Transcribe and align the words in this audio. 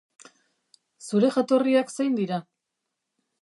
Zure 1.07 1.29
jatorriak 1.35 1.93
zein 1.99 2.17
dira? 2.21 2.41